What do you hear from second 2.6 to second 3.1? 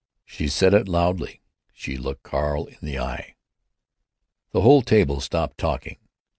in the